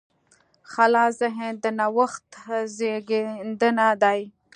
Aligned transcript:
خلاص 0.71 1.11
ذهن 1.21 1.49
د 1.63 1.65
نوښت 1.79 2.29
زېږنده 2.75 3.89
دی. 4.03 4.21